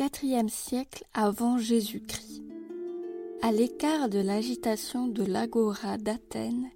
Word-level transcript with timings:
IVe 0.00 0.48
siècle 0.48 1.04
avant 1.12 1.58
Jésus-Christ. 1.58 2.42
À 3.42 3.52
l'écart 3.52 4.08
de 4.08 4.18
l'agitation 4.18 5.06
de 5.06 5.22
l'agora 5.24 5.98
d'Athènes, 5.98 6.70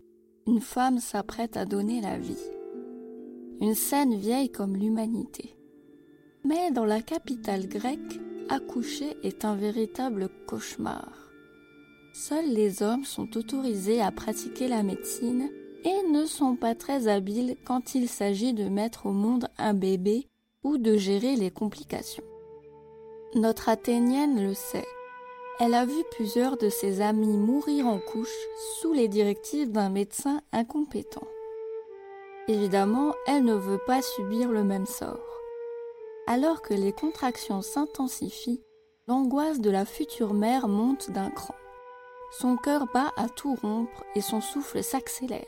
une 0.46 0.60
femme 0.60 0.98
s'apprête 0.98 1.56
à 1.56 1.64
donner 1.64 2.02
la 2.02 2.18
vie. 2.18 2.50
Une 3.62 3.74
scène 3.74 4.14
vieille 4.14 4.50
comme 4.50 4.76
l'humanité. 4.76 5.56
Mais 6.44 6.70
dans 6.70 6.84
la 6.84 7.00
capitale 7.00 7.66
grecque, 7.66 8.20
accoucher 8.50 9.16
est 9.22 9.46
un 9.46 9.56
véritable 9.56 10.28
cauchemar. 10.46 11.10
Seuls 12.12 12.52
les 12.52 12.82
hommes 12.82 13.04
sont 13.04 13.38
autorisés 13.38 14.02
à 14.02 14.12
pratiquer 14.12 14.68
la 14.68 14.82
médecine 14.82 15.48
et 15.84 16.12
ne 16.12 16.26
sont 16.26 16.56
pas 16.56 16.74
très 16.74 17.08
habiles 17.08 17.56
quand 17.64 17.94
il 17.94 18.06
s'agit 18.06 18.52
de 18.52 18.68
mettre 18.68 19.06
au 19.06 19.12
monde 19.12 19.48
un 19.56 19.72
bébé 19.72 20.26
ou 20.62 20.76
de 20.76 20.98
gérer 20.98 21.36
les 21.36 21.50
complications. 21.50 22.24
Notre 23.34 23.68
Athénienne 23.68 24.40
le 24.46 24.54
sait. 24.54 24.86
Elle 25.58 25.74
a 25.74 25.84
vu 25.84 26.04
plusieurs 26.12 26.56
de 26.56 26.68
ses 26.68 27.00
amis 27.00 27.36
mourir 27.36 27.88
en 27.88 27.98
couche 27.98 28.36
sous 28.78 28.92
les 28.92 29.08
directives 29.08 29.72
d'un 29.72 29.88
médecin 29.88 30.40
incompétent. 30.52 31.26
Évidemment, 32.46 33.12
elle 33.26 33.42
ne 33.42 33.54
veut 33.54 33.80
pas 33.88 34.02
subir 34.02 34.52
le 34.52 34.62
même 34.62 34.86
sort. 34.86 35.18
Alors 36.28 36.62
que 36.62 36.74
les 36.74 36.92
contractions 36.92 37.60
s'intensifient, 37.60 38.62
l'angoisse 39.08 39.58
de 39.58 39.70
la 39.70 39.84
future 39.84 40.32
mère 40.32 40.68
monte 40.68 41.10
d'un 41.10 41.30
cran. 41.30 41.56
Son 42.38 42.56
cœur 42.56 42.86
bat 42.94 43.10
à 43.16 43.28
tout 43.28 43.56
rompre 43.60 44.04
et 44.14 44.20
son 44.20 44.40
souffle 44.40 44.80
s'accélère. 44.84 45.40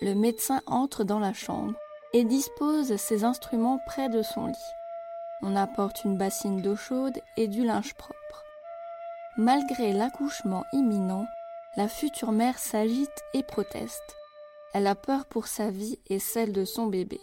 Le 0.00 0.14
médecin 0.14 0.62
entre 0.66 1.04
dans 1.04 1.20
la 1.20 1.32
chambre 1.32 1.74
et 2.12 2.24
dispose 2.24 2.96
ses 2.96 3.22
instruments 3.22 3.78
près 3.86 4.08
de 4.08 4.22
son 4.22 4.46
lit. 4.46 4.79
On 5.42 5.56
apporte 5.56 6.04
une 6.04 6.16
bassine 6.16 6.60
d'eau 6.60 6.76
chaude 6.76 7.18
et 7.36 7.48
du 7.48 7.64
linge 7.64 7.94
propre. 7.94 8.44
Malgré 9.36 9.92
l'accouchement 9.92 10.64
imminent, 10.72 11.26
la 11.76 11.88
future 11.88 12.32
mère 12.32 12.58
s'agite 12.58 13.24
et 13.32 13.42
proteste. 13.42 14.16
Elle 14.74 14.86
a 14.86 14.94
peur 14.94 15.24
pour 15.26 15.46
sa 15.46 15.70
vie 15.70 15.98
et 16.08 16.18
celle 16.18 16.52
de 16.52 16.64
son 16.64 16.86
bébé. 16.86 17.20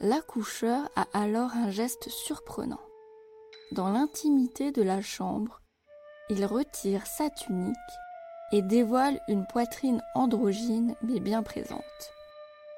L'accoucheur 0.00 0.88
a 0.96 1.06
alors 1.12 1.52
un 1.52 1.70
geste 1.70 2.08
surprenant. 2.08 2.80
Dans 3.72 3.90
l'intimité 3.90 4.72
de 4.72 4.82
la 4.82 5.02
chambre, 5.02 5.60
il 6.30 6.44
retire 6.44 7.06
sa 7.06 7.30
tunique 7.30 7.76
et 8.52 8.62
dévoile 8.62 9.20
une 9.28 9.46
poitrine 9.46 10.02
androgyne 10.14 10.94
mais 11.02 11.20
bien 11.20 11.42
présente. 11.42 11.82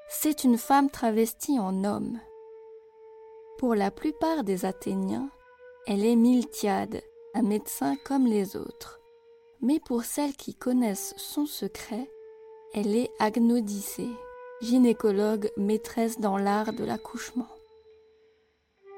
C'est 0.08 0.45
une 0.45 0.58
femme 0.58 0.91
travestie 0.91 1.58
en 1.58 1.84
homme. 1.84 2.19
Pour 3.61 3.75
la 3.75 3.91
plupart 3.91 4.42
des 4.42 4.64
Athéniens, 4.64 5.28
elle 5.86 6.03
est 6.06 6.16
Miltiade, 6.16 7.03
un 7.34 7.42
médecin 7.42 7.94
comme 8.06 8.27
les 8.27 8.56
autres. 8.56 9.00
Mais 9.61 9.78
pour 9.78 10.05
celles 10.05 10.33
qui 10.33 10.55
connaissent 10.55 11.12
son 11.19 11.44
secret, 11.44 12.11
elle 12.72 12.97
est 12.97 13.11
Agnodicée, 13.19 14.08
gynécologue 14.62 15.50
maîtresse 15.58 16.19
dans 16.20 16.39
l'art 16.39 16.72
de 16.72 16.84
l'accouchement. 16.84 17.50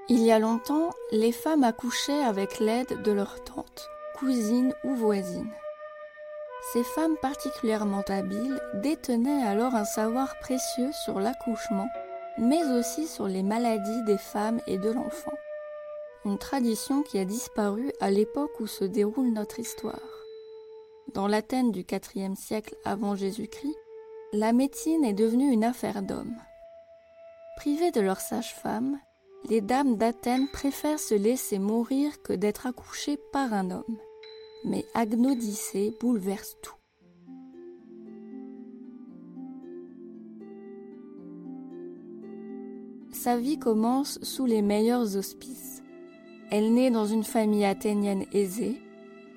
Il 0.09 0.21
y 0.21 0.31
a 0.31 0.39
longtemps, 0.39 0.91
les 1.11 1.33
femmes 1.33 1.65
accouchaient 1.65 2.23
avec 2.23 2.61
l'aide 2.61 3.03
de 3.03 3.11
leurs 3.11 3.43
tantes, 3.43 3.89
cousines 4.15 4.77
ou 4.85 4.95
voisines. 4.95 5.53
Ces 6.73 6.85
femmes 6.85 7.17
particulièrement 7.21 8.05
habiles 8.07 8.61
détenaient 8.75 9.45
alors 9.45 9.75
un 9.75 9.85
savoir 9.85 10.39
précieux 10.39 10.93
sur 11.05 11.19
l'accouchement, 11.19 11.89
mais 12.39 12.63
aussi 12.65 13.07
sur 13.07 13.29
les 13.29 13.43
maladies 13.43 14.03
des 14.05 14.19
femmes 14.19 14.61
et 14.67 14.79
de 14.79 14.91
l'enfant. 14.91 15.33
Une 16.25 16.39
tradition 16.39 17.03
qui 17.03 17.19
a 17.19 17.25
disparu 17.25 17.93
à 18.01 18.11
l'époque 18.11 18.61
où 18.61 18.67
se 18.67 18.85
déroule 18.85 19.33
notre 19.33 19.59
histoire. 19.59 20.01
Dans 21.15 21.27
l'Athènes 21.27 21.73
du 21.73 21.85
IVe 22.15 22.37
siècle 22.37 22.77
avant 22.85 23.17
Jésus-Christ, 23.17 23.77
la 24.33 24.53
médecine 24.53 25.05
est 25.05 25.13
devenue 25.13 25.53
une 25.53 25.65
affaire 25.65 26.03
d'hommes. 26.03 26.37
Privées 27.57 27.91
de 27.91 28.01
leur 28.01 28.21
sage-femme, 28.21 28.99
les 29.49 29.61
dames 29.61 29.97
d'Athènes 29.97 30.49
préfèrent 30.49 31.01
se 31.01 31.15
laisser 31.15 31.59
mourir 31.59 32.23
que 32.23 32.33
d'être 32.33 32.67
accouchées 32.67 33.19
par 33.33 33.53
un 33.53 33.71
homme. 33.71 33.99
Mais 34.65 34.87
Agnodicée 34.95 35.93
bouleverse 36.01 36.57
tout. 36.63 36.82
Sa 43.13 43.37
vie 43.37 43.59
commence 43.59 44.19
sous 44.23 44.47
les 44.47 44.63
meilleurs 44.63 45.17
auspices. 45.17 45.83
Elle 46.51 46.73
naît 46.73 46.91
dans 46.91 47.07
une 47.07 47.25
famille 47.25 47.65
athénienne 47.65 48.25
aisée 48.33 48.81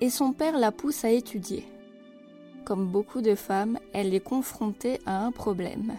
et 0.00 0.10
son 0.10 0.32
père 0.32 0.58
la 0.58 0.72
pousse 0.72 1.04
à 1.04 1.10
étudier. 1.10 1.64
Comme 2.64 2.86
beaucoup 2.86 3.20
de 3.20 3.34
femmes, 3.34 3.78
elle 3.92 4.14
est 4.14 4.20
confrontée 4.20 4.98
à 5.06 5.24
un 5.24 5.30
problème. 5.30 5.94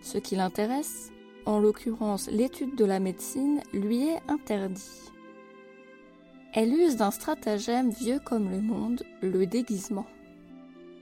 Ce 0.00 0.18
qui 0.18 0.36
l'intéresse, 0.36 1.12
en 1.46 1.60
l'occurrence 1.60 2.28
l'étude 2.30 2.76
de 2.76 2.84
la 2.84 2.98
médecine, 2.98 3.60
lui 3.72 4.08
est 4.08 4.20
interdit. 4.28 5.10
Elle 6.54 6.72
use 6.72 6.96
d'un 6.96 7.10
stratagème 7.10 7.90
vieux 7.90 8.20
comme 8.24 8.50
le 8.50 8.60
monde, 8.60 9.04
le 9.20 9.46
déguisement. 9.46 10.06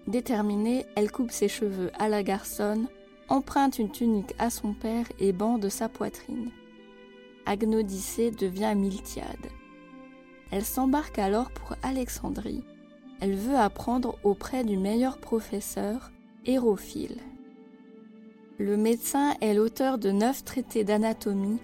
Déterminée, 0.07 0.87
elle 0.97 1.11
coupe 1.11 1.31
ses 1.31 1.49
cheveux 1.49 1.91
à 1.99 2.09
la 2.09 2.23
garçonne, 2.23 2.89
emprunte 3.31 3.79
une 3.79 3.91
tunique 3.91 4.35
à 4.39 4.51
son 4.51 4.75
père 4.75 5.07
et 5.19 5.33
bande 5.33 5.69
sa 5.69 5.89
poitrine. 5.89 6.51
Agnodicée 7.47 8.31
devient 8.31 8.75
Miltiade. 8.77 9.47
Elle 10.51 10.65
s'embarque 10.65 11.19
alors 11.19 11.51
pour 11.51 11.77
Alexandrie, 11.83 12.65
elle 13.21 13.35
veut 13.35 13.57
apprendre 13.57 14.19
auprès 14.25 14.65
du 14.65 14.77
meilleur 14.79 15.19
professeur, 15.19 16.11
Hérophile. 16.47 17.19
Le 18.59 18.79
médecin 18.79 19.35
est 19.43 19.53
l'auteur 19.53 19.99
de 19.99 20.11
neuf 20.11 20.43
traités 20.43 20.85
d'anatomie, 20.85 21.59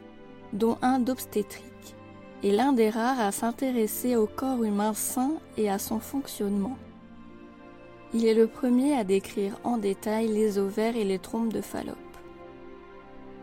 dont 0.52 0.76
un 0.82 0.98
d'obstétrique, 0.98 1.96
et 2.42 2.52
l'un 2.52 2.74
des 2.74 2.90
rares 2.90 3.20
à 3.20 3.32
s'intéresser 3.32 4.16
au 4.16 4.26
corps 4.26 4.62
humain 4.64 4.92
sain 4.92 5.32
et 5.56 5.70
à 5.70 5.78
son 5.78 5.98
fonctionnement. 5.98 6.76
Il 8.14 8.24
est 8.24 8.34
le 8.34 8.46
premier 8.46 8.96
à 8.96 9.04
décrire 9.04 9.58
en 9.64 9.78
détail 9.78 10.28
les 10.28 10.58
ovaires 10.58 10.96
et 10.96 11.04
les 11.04 11.18
trompes 11.18 11.52
de 11.52 11.60
Fallope. 11.60 11.96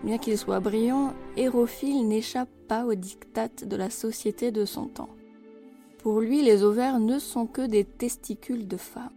Bien 0.03 0.17
qu'il 0.17 0.37
soit 0.37 0.59
brillant, 0.59 1.13
Hérophile 1.37 2.07
n'échappe 2.07 2.49
pas 2.67 2.85
aux 2.85 2.95
dictates 2.95 3.65
de 3.65 3.75
la 3.75 3.89
société 3.89 4.51
de 4.51 4.65
son 4.65 4.87
temps. 4.87 5.09
Pour 5.99 6.19
lui, 6.19 6.41
les 6.41 6.63
ovaires 6.63 6.99
ne 6.99 7.19
sont 7.19 7.45
que 7.45 7.65
des 7.65 7.85
testicules 7.85 8.67
de 8.67 8.77
femme. 8.77 9.13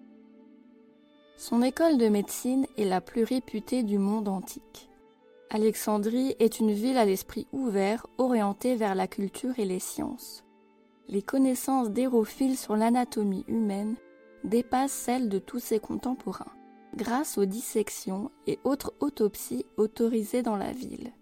Son 1.37 1.63
école 1.63 1.99
de 1.99 2.09
médecine 2.09 2.67
est 2.79 2.85
la 2.85 3.01
plus 3.01 3.25
réputée 3.25 3.83
du 3.83 3.99
monde 3.99 4.29
antique. 4.29 4.89
Alexandrie 5.51 6.35
est 6.39 6.61
une 6.61 6.73
ville 6.73 6.97
à 6.97 7.05
l'esprit 7.05 7.47
ouvert, 7.53 8.07
orientée 8.19 8.75
vers 8.75 8.95
la 8.95 9.07
culture 9.07 9.59
et 9.59 9.65
les 9.65 9.79
sciences. 9.79 10.45
Les 11.09 11.23
connaissances 11.23 11.91
d'Hérophile 11.91 12.57
sur 12.57 12.77
l'anatomie 12.77 13.45
humaine 13.49 13.97
dépassent 14.47 14.93
celles 14.93 15.29
de 15.29 15.39
tous 15.39 15.59
ses 15.59 15.79
contemporains, 15.79 16.53
grâce 16.97 17.37
aux 17.37 17.45
dissections 17.45 18.31
et 18.47 18.59
autres 18.65 18.95
autopsies 19.01 19.67
autorisées 19.77 20.43
dans 20.43 20.57
la 20.57 20.73
ville. 20.73 21.13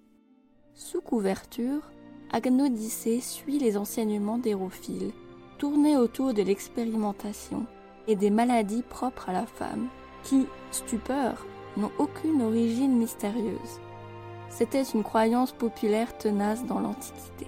Sous 0.75 1.01
couverture, 1.01 1.91
Agnodicée 2.33 3.21
suit 3.21 3.59
les 3.59 3.77
enseignements 3.77 4.39
d'Hérophile 4.39 5.13
tournait 5.59 5.97
autour 5.97 6.34
de 6.34 6.43
l'expérimentation 6.43 7.67
et 8.09 8.17
des 8.17 8.31
maladies 8.31 8.83
propres 8.83 9.29
à 9.29 9.33
la 9.33 9.47
femme, 9.47 9.89
qui, 10.25 10.47
stupeur, 10.71 11.47
n'ont 11.77 11.93
aucune 11.99 12.43
origine 12.43 12.97
mystérieuse. 12.97 13.81
C'était 14.48 14.83
une 14.83 15.03
croyance 15.03 15.53
populaire 15.53 16.16
tenace 16.19 16.65
dans 16.65 16.81
l'Antiquité. 16.81 17.47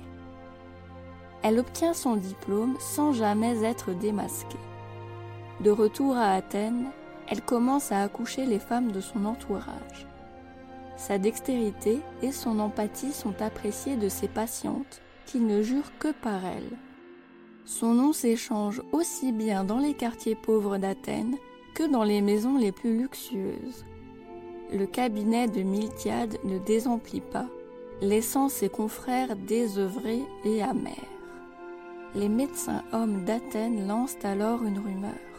Elle 1.43 1.59
obtient 1.59 1.95
son 1.95 2.17
diplôme 2.17 2.77
sans 2.81 3.13
jamais 3.13 3.63
être 3.65 3.93
démasquée. 3.93 4.57
De 5.61 5.71
retour 5.71 6.17
à 6.17 6.33
Athènes, 6.33 6.91
elle 7.29 7.41
commence 7.41 7.91
à 7.91 8.03
accoucher 8.03 8.45
les 8.45 8.59
femmes 8.59 8.93
de 8.93 9.01
son 9.01 9.25
entourage. 9.25 10.07
Sa 10.97 11.19
dextérité 11.19 12.01
et 12.23 12.33
son 12.33 12.59
empathie 12.59 13.13
sont 13.13 13.41
appréciées 13.41 13.97
de 13.97 14.09
ses 14.09 14.29
patientes 14.29 15.01
qui 15.25 15.41
ne 15.41 15.63
jurent 15.63 15.97
que 15.99 16.13
par 16.13 16.45
elle. 16.45 16.77
Son 17.65 17.95
nom 17.95 18.13
s'échange 18.13 18.83
aussi 18.93 19.33
bien 19.33 19.65
dans 19.65 19.79
les 19.79 19.95
quartiers 19.95 20.37
pauvres 20.37 20.79
d'Athènes 20.79 21.37
que 21.75 21.91
dans 21.91 22.05
les 22.05 22.21
maisons 22.21 22.59
les 22.59 22.73
plus 22.73 22.97
luxueuses. 22.97 23.85
Le 24.73 24.87
cabinet 24.87 25.49
de 25.49 25.63
Miltiade 25.63 26.39
ne 26.45 26.59
désemplit 26.59 27.21
pas, 27.21 27.47
laissant 28.01 28.49
ses 28.49 28.69
confrères 28.69 29.37
désœuvrés 29.37 30.23
et 30.45 30.63
amers. 30.63 30.95
Les 32.15 32.29
médecins 32.29 32.83
hommes 32.93 33.25
d'Athènes 33.25 33.87
lancent 33.87 34.25
alors 34.25 34.65
une 34.65 34.79
rumeur. 34.79 35.36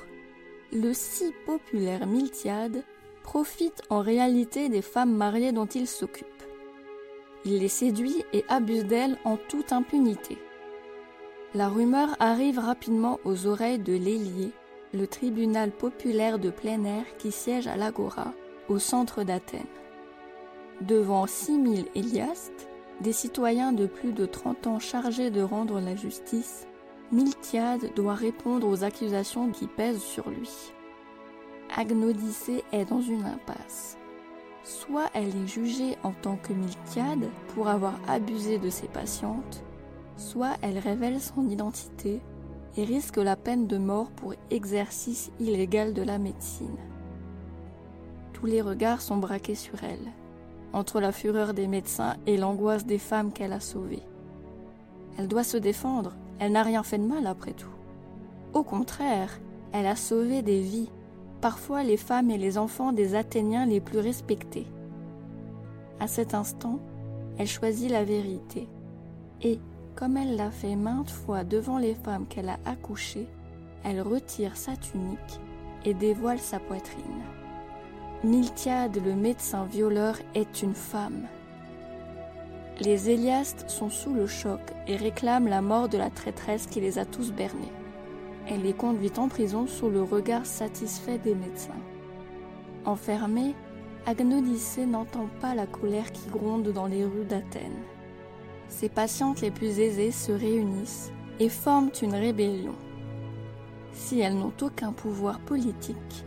Le 0.74 0.94
si 0.94 1.32
populaire 1.46 2.06
Miltiade 2.08 2.84
profite 3.24 3.82
en 3.90 4.02
réalité 4.02 4.68
des 4.68 4.82
femmes 4.82 5.16
mariées 5.16 5.54
dont 5.54 5.66
il 5.66 5.88
s'occupe. 5.88 6.28
Il 7.46 7.60
les 7.60 7.70
séduit 7.70 8.26
et 8.34 8.44
abuse 8.50 8.84
d'elles 8.84 9.18
en 9.24 9.38
toute 9.38 9.72
impunité. 9.72 10.38
La 11.56 11.70
rumeur 11.70 12.10
arrive 12.20 12.60
rapidement 12.60 13.22
aux 13.24 13.48
oreilles 13.48 13.80
de 13.80 13.94
l'Élié, 13.94 14.52
le 14.94 15.08
tribunal 15.08 15.72
populaire 15.72 16.38
de 16.38 16.50
plein 16.50 16.84
air 16.84 17.06
qui 17.18 17.32
siège 17.32 17.68
à 17.68 17.78
l'Agora, 17.78 18.34
au 18.68 18.78
centre 18.78 19.24
d'Athènes. 19.24 19.64
Devant 20.82 21.28
6000 21.28 21.86
Éliastes, 21.96 22.68
des 23.00 23.14
citoyens 23.14 23.72
de 23.72 23.86
plus 23.86 24.12
de 24.12 24.26
30 24.26 24.68
ans 24.68 24.80
chargés 24.80 25.32
de 25.32 25.42
rendre 25.42 25.80
la 25.80 25.96
justice, 25.96 26.68
Miltiade 27.10 27.94
doit 27.96 28.16
répondre 28.16 28.68
aux 28.68 28.84
accusations 28.84 29.50
qui 29.52 29.68
pèsent 29.68 30.04
sur 30.04 30.30
lui. 30.30 30.50
Agnodicée 31.74 32.66
est 32.74 32.84
dans 32.84 33.00
une 33.00 33.24
impasse. 33.24 33.98
Soit 34.64 35.10
elle 35.14 35.30
est 35.30 35.48
jugée 35.48 35.96
en 36.04 36.12
tant 36.12 36.36
que 36.36 36.52
Miltiade 36.52 37.30
pour 37.54 37.70
avoir 37.70 37.94
abusé 38.10 38.58
de 38.58 38.70
ses 38.70 38.88
patientes, 38.88 39.64
soit 40.18 40.58
elle 40.62 40.78
révèle 40.80 41.22
son 41.22 41.48
identité 41.48 42.20
et 42.76 42.84
risque 42.84 43.16
la 43.16 43.38
peine 43.38 43.68
de 43.68 43.78
mort 43.78 44.12
pour 44.12 44.34
exercice 44.52 45.32
illégal 45.40 45.94
de 45.94 46.02
la 46.02 46.18
médecine. 46.18 46.78
Tous 48.34 48.48
les 48.48 48.62
regards 48.62 49.02
sont 49.02 49.18
braqués 49.18 49.56
sur 49.56 49.82
elle, 49.82 50.12
entre 50.74 51.00
la 51.00 51.14
fureur 51.14 51.54
des 51.54 51.68
médecins 51.68 52.18
et 52.26 52.36
l'angoisse 52.36 52.86
des 52.86 53.00
femmes 53.00 53.32
qu'elle 53.32 53.54
a 53.54 53.62
sauvées. 53.62 54.04
Elle 55.18 55.30
doit 55.30 55.46
se 55.46 55.56
défendre, 55.56 56.14
elle 56.40 56.52
n'a 56.52 56.64
rien 56.64 56.84
fait 56.84 56.98
de 56.98 57.08
mal 57.08 57.28
après 57.28 57.54
tout. 57.54 57.70
Au 58.54 58.64
contraire, 58.64 59.40
elle 59.72 59.88
a 59.88 59.96
sauvé 59.96 60.42
des 60.42 60.62
vies, 60.62 60.90
parfois 61.42 61.84
les 61.84 61.98
femmes 61.98 62.32
et 62.32 62.38
les 62.38 62.58
enfants 62.58 62.92
des 62.92 63.16
Athéniens 63.16 63.66
les 63.66 63.82
plus 63.82 64.00
respectés. 64.00 64.68
À 66.00 66.08
cet 66.08 66.34
instant, 66.34 66.80
elle 67.38 67.48
choisit 67.48 67.92
la 67.92 68.04
vérité, 68.04 68.68
et, 69.42 69.60
comme 69.96 70.18
elle 70.18 70.36
l'a 70.36 70.52
fait 70.52 70.76
maintes 70.76 71.10
fois 71.10 71.44
devant 71.44 71.78
les 71.78 71.96
femmes 71.96 72.28
qu'elle 72.28 72.50
a 72.50 72.60
accouchées, 72.66 73.28
elle 73.84 74.02
retire 74.02 74.58
sa 74.58 74.76
tunique 74.76 75.40
et 75.86 75.94
dévoile 75.94 76.40
sa 76.40 76.60
poitrine. 76.60 77.24
Miltiade, 78.24 79.00
le 79.04 79.16
médecin 79.16 79.66
violeur, 79.66 80.18
est 80.34 80.62
une 80.64 80.74
femme. 80.74 81.28
Les 82.80 83.10
Éliastes 83.10 83.68
sont 83.68 83.90
sous 83.90 84.14
le 84.14 84.28
choc 84.28 84.60
et 84.86 84.96
réclament 84.98 85.48
la 85.48 85.62
mort 85.62 85.90
de 85.90 85.98
la 85.98 86.12
traîtresse 86.12 86.68
qui 86.68 86.80
les 86.80 87.00
a 87.00 87.06
tous 87.06 87.32
bernés. 87.32 87.72
Elle 88.48 88.68
est 88.68 88.78
conduite 88.78 89.18
en 89.18 89.28
prison 89.30 89.66
sous 89.66 89.90
le 89.90 90.04
regard 90.04 90.46
satisfait 90.46 91.18
des 91.18 91.34
médecins. 91.34 91.82
Enfermée, 92.86 93.56
Agnodicée 94.06 94.86
n'entend 94.86 95.28
pas 95.42 95.56
la 95.56 95.66
colère 95.66 96.12
qui 96.12 96.30
gronde 96.30 96.72
dans 96.72 96.86
les 96.86 97.04
rues 97.04 97.26
d'Athènes. 97.26 97.84
Ses 98.70 98.90
patientes 98.90 99.42
les 99.42 99.52
plus 99.52 99.80
aisées 99.80 100.12
se 100.12 100.32
réunissent 100.32 101.12
et 101.40 101.50
forment 101.50 101.92
une 102.02 102.16
rébellion. 102.16 102.76
Si 103.92 104.20
elles 104.20 104.38
n'ont 104.38 104.54
aucun 104.62 104.94
pouvoir 104.94 105.40
politique, 105.40 106.26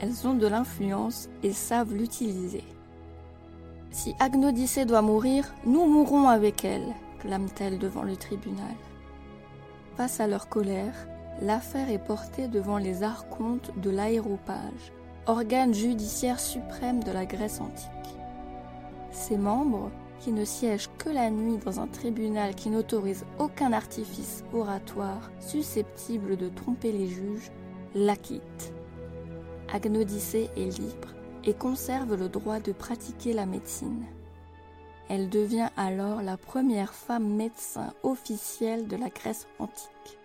elles 0.00 0.26
ont 0.26 0.34
de 0.34 0.48
l'influence 0.48 1.28
et 1.44 1.52
savent 1.52 1.94
l'utiliser. 1.94 2.64
Si 3.92 4.16
Agnodicée 4.18 4.86
doit 4.86 5.02
mourir, 5.02 5.54
nous 5.66 5.84
mourrons 5.84 6.26
avec 6.28 6.64
elle, 6.64 6.94
clame-t-elle 7.20 7.78
devant 7.78 8.02
le 8.02 8.16
tribunal. 8.16 8.74
Face 9.98 10.18
à 10.18 10.26
leur 10.26 10.48
colère, 10.48 10.94
l'affaire 11.42 11.90
est 11.90 12.02
portée 12.02 12.48
devant 12.48 12.78
les 12.78 13.02
archontes 13.02 13.70
de 13.76 13.90
l'aéropage, 13.90 14.92
organe 15.26 15.74
judiciaire 15.74 16.40
suprême 16.40 17.04
de 17.04 17.12
la 17.12 17.26
Grèce 17.26 17.60
antique. 17.60 18.16
Ses 19.10 19.36
membres, 19.36 19.90
qui 20.20 20.32
ne 20.32 20.46
siègent 20.46 20.88
que 20.96 21.10
la 21.10 21.30
nuit 21.30 21.58
dans 21.58 21.78
un 21.78 21.86
tribunal 21.86 22.54
qui 22.54 22.70
n'autorise 22.70 23.26
aucun 23.38 23.74
artifice 23.74 24.42
oratoire 24.54 25.30
susceptible 25.38 26.38
de 26.38 26.48
tromper 26.48 26.92
les 26.92 27.08
juges, 27.08 27.50
l'acquittent. 27.94 28.72
Agnodicée 29.70 30.48
est 30.56 30.78
libre 30.78 31.08
et 31.44 31.54
conserve 31.54 32.14
le 32.14 32.28
droit 32.28 32.60
de 32.60 32.72
pratiquer 32.72 33.32
la 33.32 33.46
médecine. 33.46 34.04
Elle 35.08 35.28
devient 35.28 35.68
alors 35.76 36.22
la 36.22 36.36
première 36.36 36.94
femme 36.94 37.28
médecin 37.34 37.92
officielle 38.02 38.86
de 38.88 38.96
la 38.96 39.08
Grèce 39.08 39.46
antique. 39.58 40.18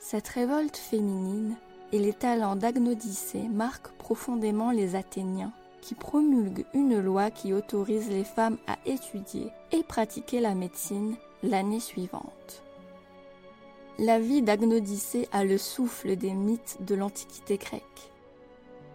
Cette 0.00 0.28
révolte 0.28 0.76
féminine 0.76 1.56
et 1.92 1.98
les 1.98 2.12
talents 2.12 2.56
d'Agnodicée 2.56 3.48
marquent 3.48 3.92
profondément 3.98 4.70
les 4.70 4.94
Athéniens, 4.94 5.52
qui 5.80 5.94
promulguent 5.94 6.66
une 6.74 7.00
loi 7.00 7.30
qui 7.30 7.52
autorise 7.52 8.10
les 8.10 8.24
femmes 8.24 8.58
à 8.66 8.76
étudier 8.84 9.50
et 9.72 9.82
pratiquer 9.82 10.40
la 10.40 10.54
médecine 10.54 11.16
l'année 11.42 11.80
suivante. 11.80 12.62
La 13.98 14.18
vie 14.18 14.42
d'Agnodicée 14.42 15.28
a 15.32 15.44
le 15.44 15.58
souffle 15.58 16.16
des 16.16 16.32
mythes 16.32 16.78
de 16.80 16.94
l'Antiquité 16.94 17.56
grecque. 17.56 18.12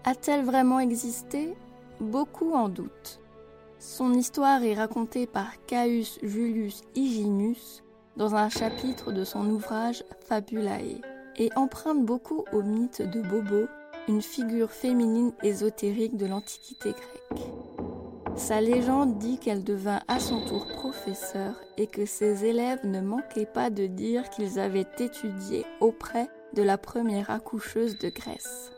A-t-elle 0.05 0.43
vraiment 0.43 0.81
existé? 0.81 1.55
Beaucoup 2.01 2.51
en 2.53 2.67
doutent. 2.67 3.21
Son 3.79 4.13
histoire 4.13 4.61
est 4.61 4.73
racontée 4.73 5.27
par 5.27 5.65
Caius 5.65 6.19
Julius 6.21 6.81
Hyginus 6.93 7.83
dans 8.17 8.35
un 8.35 8.49
chapitre 8.49 9.13
de 9.13 9.23
son 9.23 9.49
ouvrage 9.49 10.03
Fabulae 10.27 10.99
et 11.37 11.49
emprunte 11.55 12.05
beaucoup 12.05 12.43
au 12.51 12.63
mythe 12.63 13.01
de 13.01 13.21
Bobo, 13.21 13.67
une 14.09 14.21
figure 14.21 14.71
féminine 14.71 15.31
ésotérique 15.41 16.17
de 16.17 16.25
l'Antiquité 16.25 16.91
grecque. 16.91 17.45
Sa 18.35 18.59
légende 18.59 19.17
dit 19.19 19.37
qu'elle 19.37 19.63
devint 19.63 20.01
à 20.09 20.19
son 20.19 20.45
tour 20.45 20.65
professeur 20.65 21.55
et 21.77 21.87
que 21.87 22.05
ses 22.05 22.43
élèves 22.43 22.85
ne 22.85 22.99
manquaient 22.99 23.45
pas 23.45 23.69
de 23.69 23.87
dire 23.87 24.29
qu'ils 24.31 24.59
avaient 24.59 24.87
étudié 24.99 25.65
auprès 25.79 26.27
de 26.55 26.61
la 26.61 26.77
première 26.77 27.29
accoucheuse 27.29 27.97
de 27.99 28.09
Grèce. 28.09 28.72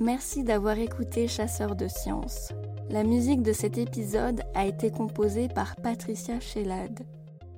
Merci 0.00 0.44
d'avoir 0.44 0.78
écouté 0.78 1.28
Chasseur 1.28 1.76
de 1.76 1.86
Sciences. 1.86 2.54
La 2.88 3.04
musique 3.04 3.42
de 3.42 3.52
cet 3.52 3.76
épisode 3.76 4.40
a 4.54 4.64
été 4.64 4.90
composée 4.90 5.48
par 5.48 5.76
Patricia 5.76 6.40
Shellad. 6.40 7.00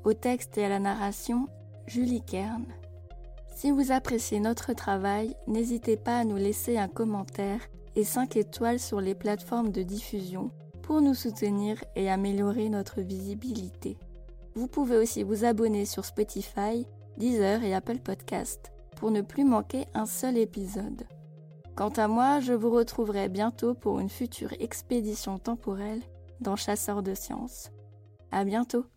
Au 0.03 0.13
texte 0.13 0.59
et 0.59 0.65
à 0.65 0.69
la 0.69 0.81
narration, 0.81 1.47
Julie 1.87 2.21
Kern. 2.21 2.65
Si 3.55 3.71
vous 3.71 3.93
appréciez 3.93 4.41
notre 4.41 4.73
travail, 4.73 5.37
n'hésitez 5.47 5.97
pas 5.97 6.19
à 6.19 6.25
nous 6.25 6.35
laisser 6.35 6.79
un 6.79 6.89
commentaire 6.89 7.61
et 7.95 8.03
5 8.03 8.37
étoiles 8.37 8.81
sur 8.81 9.01
les 9.01 9.15
plateformes 9.15 9.71
de 9.71 9.85
diffusion 9.85 10.51
pour 10.83 11.01
nous 11.01 11.15
soutenir 11.15 11.77
et 11.95 12.11
améliorer 12.11 12.71
notre 12.71 13.03
visibilité. 13.03 13.97
Vous 14.57 14.67
pouvez 14.67 14.97
aussi 14.97 15.23
vous 15.23 15.45
abonner 15.45 15.85
sur 15.85 16.05
Spotify, 16.05 16.89
Deezer 17.19 17.63
et 17.63 17.73
Apple 17.73 18.01
Podcast 18.01 18.73
pour 18.97 19.13
ne 19.13 19.21
plus 19.21 19.45
manquer 19.45 19.87
un 19.95 20.07
seul 20.07 20.37
épisode. 20.37 21.05
Quant 21.75 21.89
à 21.91 22.07
moi, 22.07 22.41
je 22.41 22.53
vous 22.53 22.71
retrouverai 22.71 23.31
bientôt 23.31 23.75
pour 23.75 23.99
une 23.99 24.11
future 24.11 24.53
expédition 24.61 25.39
temporelle 25.39 26.03
dans 26.41 26.57
Chasseurs 26.57 27.03
de 27.03 27.15
sciences. 27.15 27.71
À 28.31 28.45
bientôt! 28.45 28.92